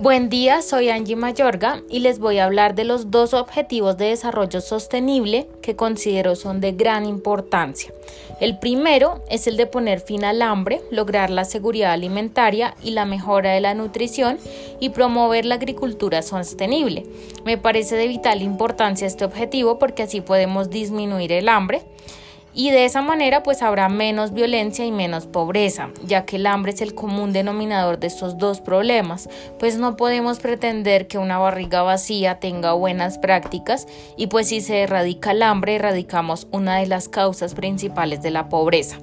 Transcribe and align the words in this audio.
Buen 0.00 0.28
día, 0.28 0.62
soy 0.62 0.90
Angie 0.90 1.16
Mayorga 1.16 1.82
y 1.90 1.98
les 1.98 2.20
voy 2.20 2.38
a 2.38 2.44
hablar 2.44 2.76
de 2.76 2.84
los 2.84 3.10
dos 3.10 3.34
objetivos 3.34 3.96
de 3.96 4.04
desarrollo 4.10 4.60
sostenible 4.60 5.48
que 5.60 5.74
considero 5.74 6.36
son 6.36 6.60
de 6.60 6.70
gran 6.70 7.04
importancia. 7.04 7.92
El 8.40 8.60
primero 8.60 9.24
es 9.28 9.48
el 9.48 9.56
de 9.56 9.66
poner 9.66 9.98
fin 9.98 10.24
al 10.24 10.40
hambre, 10.40 10.82
lograr 10.92 11.30
la 11.30 11.44
seguridad 11.44 11.90
alimentaria 11.90 12.76
y 12.80 12.92
la 12.92 13.06
mejora 13.06 13.50
de 13.50 13.60
la 13.60 13.74
nutrición 13.74 14.38
y 14.78 14.90
promover 14.90 15.44
la 15.44 15.56
agricultura 15.56 16.22
sostenible. 16.22 17.04
Me 17.44 17.58
parece 17.58 17.96
de 17.96 18.06
vital 18.06 18.40
importancia 18.40 19.04
este 19.04 19.24
objetivo 19.24 19.80
porque 19.80 20.04
así 20.04 20.20
podemos 20.20 20.70
disminuir 20.70 21.32
el 21.32 21.48
hambre 21.48 21.82
y 22.54 22.70
de 22.70 22.84
esa 22.84 23.02
manera 23.02 23.42
pues 23.42 23.62
habrá 23.62 23.88
menos 23.88 24.32
violencia 24.32 24.84
y 24.84 24.92
menos 24.92 25.26
pobreza, 25.26 25.90
ya 26.04 26.24
que 26.24 26.36
el 26.36 26.46
hambre 26.46 26.72
es 26.72 26.80
el 26.80 26.94
común 26.94 27.32
denominador 27.32 27.98
de 27.98 28.06
estos 28.06 28.38
dos 28.38 28.60
problemas, 28.60 29.28
pues 29.58 29.78
no 29.78 29.96
podemos 29.96 30.38
pretender 30.38 31.06
que 31.06 31.18
una 31.18 31.38
barriga 31.38 31.82
vacía 31.82 32.40
tenga 32.40 32.72
buenas 32.72 33.18
prácticas 33.18 33.86
y 34.16 34.28
pues 34.28 34.48
si 34.48 34.60
se 34.60 34.82
erradica 34.82 35.30
el 35.32 35.42
hambre 35.42 35.76
erradicamos 35.76 36.46
una 36.50 36.78
de 36.78 36.86
las 36.86 37.08
causas 37.08 37.54
principales 37.54 38.22
de 38.22 38.30
la 38.30 38.48
pobreza. 38.48 38.98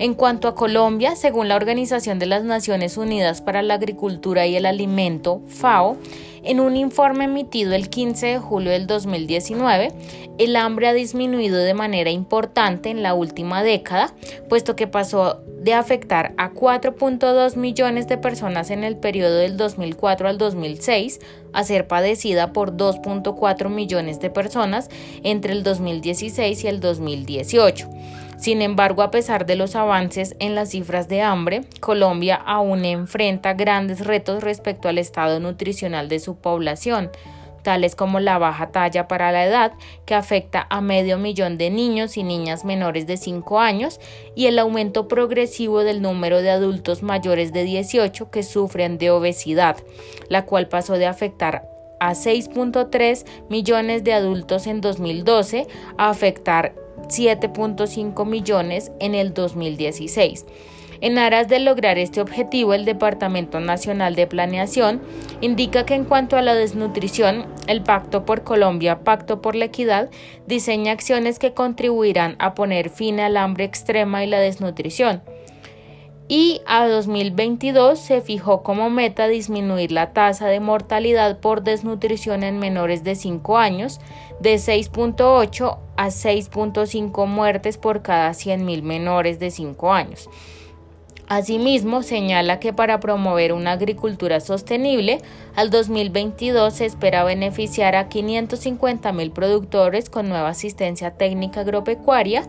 En 0.00 0.14
cuanto 0.14 0.48
a 0.48 0.54
Colombia, 0.54 1.14
según 1.14 1.48
la 1.48 1.56
Organización 1.56 2.18
de 2.18 2.24
las 2.24 2.42
Naciones 2.42 2.96
Unidas 2.96 3.42
para 3.42 3.60
la 3.60 3.74
Agricultura 3.74 4.46
y 4.46 4.56
el 4.56 4.64
Alimento, 4.64 5.42
FAO, 5.46 5.98
en 6.42 6.60
un 6.60 6.76
informe 6.76 7.24
emitido 7.24 7.74
el 7.74 7.90
15 7.90 8.26
de 8.26 8.38
julio 8.38 8.72
del 8.72 8.86
2019, 8.86 9.92
el 10.38 10.56
hambre 10.56 10.88
ha 10.88 10.92
disminuido 10.92 11.58
de 11.58 11.74
manera 11.74 12.10
importante 12.10 12.90
en 12.90 13.02
la 13.02 13.14
última 13.14 13.62
década, 13.62 14.14
puesto 14.48 14.76
que 14.76 14.86
pasó 14.86 15.40
de 15.60 15.74
afectar 15.74 16.32
a 16.38 16.52
4.2 16.52 17.56
millones 17.56 18.08
de 18.08 18.16
personas 18.16 18.70
en 18.70 18.82
el 18.82 18.96
periodo 18.96 19.36
del 19.36 19.58
2004 19.58 20.28
al 20.28 20.38
2006 20.38 21.20
a 21.52 21.64
ser 21.64 21.86
padecida 21.86 22.52
por 22.52 22.76
2.4 22.76 23.68
millones 23.68 24.20
de 24.20 24.30
personas 24.30 24.88
entre 25.22 25.52
el 25.52 25.62
2016 25.62 26.64
y 26.64 26.66
el 26.66 26.80
2018. 26.80 27.88
Sin 28.40 28.62
embargo, 28.62 29.02
a 29.02 29.10
pesar 29.10 29.44
de 29.44 29.54
los 29.54 29.76
avances 29.76 30.34
en 30.38 30.54
las 30.54 30.70
cifras 30.70 31.08
de 31.08 31.20
hambre, 31.20 31.60
Colombia 31.80 32.36
aún 32.36 32.86
enfrenta 32.86 33.52
grandes 33.52 34.06
retos 34.06 34.42
respecto 34.42 34.88
al 34.88 34.96
estado 34.96 35.40
nutricional 35.40 36.08
de 36.08 36.20
su 36.20 36.36
población, 36.36 37.10
tales 37.62 37.94
como 37.94 38.18
la 38.18 38.38
baja 38.38 38.72
talla 38.72 39.08
para 39.08 39.30
la 39.30 39.44
edad, 39.44 39.72
que 40.06 40.14
afecta 40.14 40.66
a 40.70 40.80
medio 40.80 41.18
millón 41.18 41.58
de 41.58 41.68
niños 41.68 42.16
y 42.16 42.22
niñas 42.22 42.64
menores 42.64 43.06
de 43.06 43.18
5 43.18 43.60
años, 43.60 44.00
y 44.34 44.46
el 44.46 44.58
aumento 44.58 45.06
progresivo 45.06 45.80
del 45.80 46.00
número 46.00 46.40
de 46.40 46.48
adultos 46.48 47.02
mayores 47.02 47.52
de 47.52 47.64
18 47.64 48.30
que 48.30 48.42
sufren 48.42 48.96
de 48.96 49.10
obesidad, 49.10 49.76
la 50.30 50.46
cual 50.46 50.66
pasó 50.66 50.94
de 50.94 51.04
afectar 51.04 51.68
a 52.00 52.12
6.3 52.12 53.26
millones 53.50 54.02
de 54.02 54.14
adultos 54.14 54.66
en 54.66 54.80
2012 54.80 55.66
a 55.98 56.08
afectar 56.08 56.74
7.5 57.10 58.26
millones 58.26 58.90
en 58.98 59.14
el 59.14 59.34
2016. 59.34 60.46
En 61.02 61.18
aras 61.18 61.48
de 61.48 61.60
lograr 61.60 61.96
este 61.96 62.20
objetivo, 62.20 62.74
el 62.74 62.84
Departamento 62.84 63.58
Nacional 63.58 64.14
de 64.14 64.26
Planeación 64.26 65.00
indica 65.40 65.86
que 65.86 65.94
en 65.94 66.04
cuanto 66.04 66.36
a 66.36 66.42
la 66.42 66.54
desnutrición, 66.54 67.46
el 67.66 67.82
Pacto 67.82 68.26
por 68.26 68.44
Colombia, 68.44 69.00
Pacto 69.00 69.40
por 69.40 69.54
la 69.54 69.66
Equidad, 69.66 70.10
diseña 70.46 70.92
acciones 70.92 71.38
que 71.38 71.54
contribuirán 71.54 72.36
a 72.38 72.54
poner 72.54 72.90
fin 72.90 73.18
al 73.18 73.38
hambre 73.38 73.64
extrema 73.64 74.24
y 74.24 74.26
la 74.26 74.40
desnutrición 74.40 75.22
y 76.30 76.62
a 76.64 76.86
2022 76.86 77.98
se 77.98 78.20
fijó 78.20 78.62
como 78.62 78.88
meta 78.88 79.26
disminuir 79.26 79.90
la 79.90 80.12
tasa 80.12 80.46
de 80.46 80.60
mortalidad 80.60 81.40
por 81.40 81.64
desnutrición 81.64 82.44
en 82.44 82.60
menores 82.60 83.02
de 83.02 83.16
5 83.16 83.58
años 83.58 84.00
de 84.38 84.54
6.8 84.54 85.78
a 85.96 86.06
6.5 86.06 87.26
muertes 87.26 87.78
por 87.78 88.02
cada 88.02 88.30
100.000 88.30 88.82
menores 88.82 89.40
de 89.40 89.50
5 89.50 89.92
años. 89.92 90.30
Asimismo, 91.26 92.04
señala 92.04 92.60
que 92.60 92.72
para 92.72 93.00
promover 93.00 93.52
una 93.52 93.72
agricultura 93.72 94.38
sostenible, 94.38 95.18
al 95.56 95.70
2022 95.70 96.74
se 96.74 96.86
espera 96.86 97.24
beneficiar 97.24 97.96
a 97.96 98.08
550.000 98.08 99.32
productores 99.32 100.08
con 100.08 100.28
nueva 100.28 100.50
asistencia 100.50 101.10
técnica 101.10 101.62
agropecuaria 101.62 102.44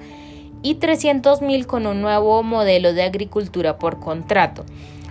y 0.62 0.76
300.000 0.76 1.66
con 1.66 1.86
un 1.88 2.02
nuevo 2.02 2.44
modelo 2.44 2.94
de 2.94 3.04
agricultura 3.04 3.78
por 3.78 4.00
contrato. 4.00 4.66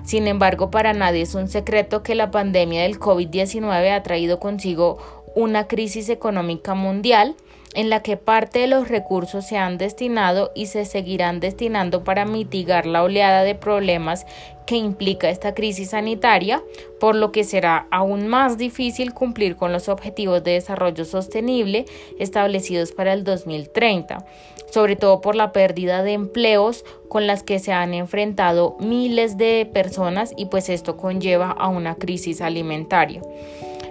Sin 0.05 0.27
embargo, 0.27 0.71
para 0.71 0.93
nadie 0.93 1.23
es 1.23 1.35
un 1.35 1.49
secreto 1.49 2.03
que 2.03 2.15
la 2.15 2.31
pandemia 2.31 2.83
del 2.83 2.99
COVID-19 2.99 3.93
ha 3.93 4.03
traído 4.03 4.41
consigo 4.41 4.99
una 5.35 5.69
crisis 5.69 6.09
económica 6.09 6.75
mundial 6.75 7.37
en 7.75 7.89
la 7.89 8.03
que 8.03 8.17
parte 8.17 8.61
de 8.61 8.67
los 8.67 8.89
recursos 8.89 9.47
se 9.47 9.57
han 9.57 9.79
destinado 9.79 10.51
y 10.55 10.67
se 10.67 10.85
seguirán 10.85 11.39
destinando 11.39 12.03
para 12.03 12.25
mitigar 12.25 12.87
la 12.87 13.03
oleada 13.03 13.45
de 13.45 13.55
problemas 13.55 14.27
que 14.71 14.77
implica 14.77 15.29
esta 15.29 15.53
crisis 15.53 15.91
sanitaria, 15.91 16.63
por 17.01 17.17
lo 17.17 17.33
que 17.33 17.43
será 17.43 17.89
aún 17.91 18.29
más 18.29 18.57
difícil 18.57 19.13
cumplir 19.13 19.57
con 19.57 19.73
los 19.73 19.89
objetivos 19.89 20.45
de 20.45 20.53
desarrollo 20.53 21.05
sostenible 21.05 21.87
establecidos 22.21 22.93
para 22.93 23.13
el 23.13 23.25
2030, 23.25 24.25
sobre 24.71 24.95
todo 24.95 25.21
por 25.21 25.35
la 25.35 25.51
pérdida 25.51 26.05
de 26.05 26.13
empleos 26.13 26.85
con 27.09 27.27
las 27.27 27.43
que 27.43 27.59
se 27.59 27.73
han 27.73 27.95
enfrentado 27.95 28.77
miles 28.79 29.37
de 29.37 29.69
personas 29.75 30.33
y 30.37 30.47
pues 30.47 30.69
esto 30.69 30.97
conlleva 30.97 31.51
a 31.51 31.67
una 31.67 31.97
crisis 31.97 32.41
alimentaria. 32.41 33.23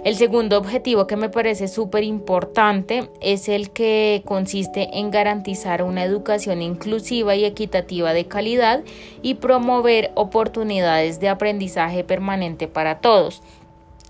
El 0.02 0.16
segundo 0.16 0.56
objetivo 0.56 1.06
que 1.06 1.16
me 1.16 1.28
parece 1.28 1.68
súper 1.68 2.04
importante 2.04 3.10
es 3.20 3.50
el 3.50 3.70
que 3.70 4.22
consiste 4.24 4.88
en 4.98 5.10
garantizar 5.10 5.82
una 5.82 6.04
educación 6.04 6.62
inclusiva 6.62 7.34
y 7.34 7.44
equitativa 7.44 8.14
de 8.14 8.24
calidad 8.24 8.82
y 9.20 9.34
promover 9.34 10.10
oportunidades 10.14 11.20
de 11.20 11.28
aprendizaje 11.28 12.02
permanente 12.02 12.66
para 12.66 13.00
todos. 13.00 13.42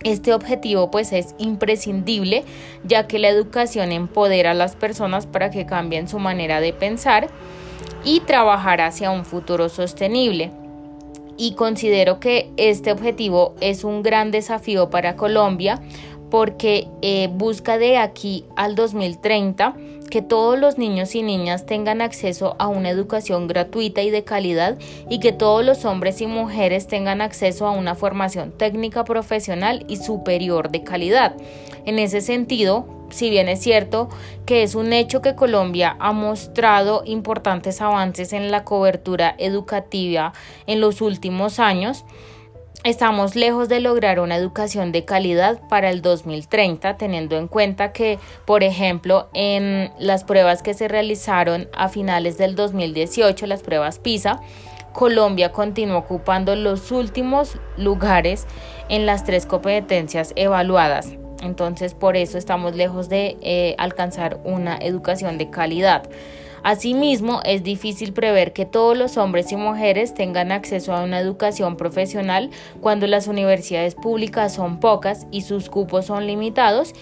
Este 0.04 0.32
objetivo 0.32 0.92
pues 0.92 1.12
es 1.12 1.34
imprescindible 1.38 2.44
ya 2.84 3.08
que 3.08 3.18
la 3.18 3.28
educación 3.28 3.90
empodera 3.90 4.52
a 4.52 4.54
las 4.54 4.76
personas 4.76 5.26
para 5.26 5.50
que 5.50 5.66
cambien 5.66 6.06
su 6.06 6.20
manera 6.20 6.60
de 6.60 6.72
pensar 6.72 7.28
y 8.04 8.20
trabajar 8.20 8.80
hacia 8.80 9.10
un 9.10 9.24
futuro 9.24 9.68
sostenible 9.68 10.52
y 11.40 11.52
considero 11.52 12.20
que 12.20 12.50
este 12.58 12.92
objetivo 12.92 13.54
es 13.62 13.82
un 13.82 14.02
gran 14.02 14.30
desafío 14.30 14.90
para 14.90 15.16
Colombia 15.16 15.80
porque 16.30 16.86
eh, 17.00 17.30
busca 17.32 17.78
de 17.78 17.96
aquí 17.96 18.44
al 18.56 18.74
2030 18.74 19.74
que 20.10 20.20
todos 20.20 20.58
los 20.58 20.76
niños 20.76 21.14
y 21.14 21.22
niñas 21.22 21.64
tengan 21.64 22.02
acceso 22.02 22.56
a 22.58 22.68
una 22.68 22.90
educación 22.90 23.46
gratuita 23.46 24.02
y 24.02 24.10
de 24.10 24.22
calidad 24.22 24.76
y 25.08 25.18
que 25.18 25.32
todos 25.32 25.64
los 25.64 25.86
hombres 25.86 26.20
y 26.20 26.26
mujeres 26.26 26.86
tengan 26.86 27.22
acceso 27.22 27.66
a 27.66 27.70
una 27.70 27.94
formación 27.94 28.52
técnica 28.52 29.04
profesional 29.04 29.86
y 29.88 29.96
superior 29.96 30.70
de 30.70 30.84
calidad. 30.84 31.34
En 31.86 31.98
ese 31.98 32.20
sentido, 32.20 32.99
si 33.10 33.30
bien 33.30 33.48
es 33.48 33.60
cierto 33.60 34.08
que 34.46 34.62
es 34.62 34.74
un 34.74 34.92
hecho 34.92 35.22
que 35.22 35.34
Colombia 35.34 35.96
ha 36.00 36.12
mostrado 36.12 37.02
importantes 37.04 37.80
avances 37.80 38.32
en 38.32 38.50
la 38.50 38.64
cobertura 38.64 39.34
educativa 39.38 40.32
en 40.66 40.80
los 40.80 41.00
últimos 41.00 41.58
años, 41.58 42.04
estamos 42.84 43.36
lejos 43.36 43.68
de 43.68 43.80
lograr 43.80 44.20
una 44.20 44.36
educación 44.36 44.92
de 44.92 45.04
calidad 45.04 45.60
para 45.68 45.90
el 45.90 46.02
2030, 46.02 46.96
teniendo 46.96 47.36
en 47.36 47.48
cuenta 47.48 47.92
que, 47.92 48.18
por 48.46 48.62
ejemplo, 48.62 49.28
en 49.34 49.92
las 49.98 50.24
pruebas 50.24 50.62
que 50.62 50.74
se 50.74 50.88
realizaron 50.88 51.68
a 51.74 51.88
finales 51.88 52.38
del 52.38 52.54
2018, 52.54 53.46
las 53.46 53.62
pruebas 53.62 53.98
PISA, 53.98 54.40
Colombia 54.92 55.52
continúa 55.52 55.98
ocupando 55.98 56.56
los 56.56 56.90
últimos 56.90 57.58
lugares 57.76 58.46
en 58.88 59.06
las 59.06 59.24
tres 59.24 59.46
competencias 59.46 60.32
evaluadas. 60.36 61.12
Entonces, 61.42 61.94
por 61.94 62.16
eso 62.16 62.38
estamos 62.38 62.76
lejos 62.76 63.08
de 63.08 63.36
eh, 63.40 63.74
alcanzar 63.78 64.40
una 64.44 64.76
educación 64.76 65.38
de 65.38 65.50
calidad. 65.50 66.08
Asimismo, 66.62 67.40
es 67.44 67.62
difícil 67.62 68.12
prever 68.12 68.52
que 68.52 68.66
todos 68.66 68.96
los 68.96 69.16
hombres 69.16 69.50
y 69.50 69.56
mujeres 69.56 70.12
tengan 70.12 70.52
acceso 70.52 70.94
a 70.94 71.02
una 71.02 71.18
educación 71.18 71.76
profesional 71.76 72.50
cuando 72.80 73.06
las 73.06 73.28
universidades 73.28 73.94
públicas 73.94 74.54
son 74.54 74.78
pocas 74.78 75.26
y 75.30 75.42
sus 75.42 75.70
cupos 75.70 76.06
son 76.06 76.26
limitados, 76.26 76.92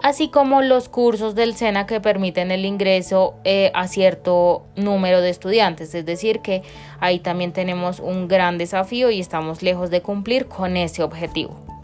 así 0.00 0.28
como 0.28 0.62
los 0.62 0.88
cursos 0.88 1.34
del 1.34 1.56
SENA 1.56 1.86
que 1.86 2.00
permiten 2.00 2.52
el 2.52 2.64
ingreso 2.64 3.34
eh, 3.42 3.72
a 3.74 3.88
cierto 3.88 4.66
número 4.76 5.20
de 5.20 5.30
estudiantes. 5.30 5.92
Es 5.96 6.06
decir, 6.06 6.38
que 6.38 6.62
ahí 7.00 7.18
también 7.18 7.52
tenemos 7.52 7.98
un 7.98 8.28
gran 8.28 8.58
desafío 8.58 9.10
y 9.10 9.18
estamos 9.18 9.60
lejos 9.62 9.90
de 9.90 10.02
cumplir 10.02 10.46
con 10.46 10.76
ese 10.76 11.02
objetivo. 11.02 11.79